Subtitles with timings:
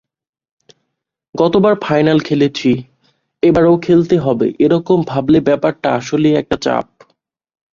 [1.35, 2.71] গতবার ফাইনাল খেলেছি,
[3.43, 6.87] এবারও খেলতে হবে—এ রকম ভাবলে ব্যাপারটা আসলেই একটা চাপ।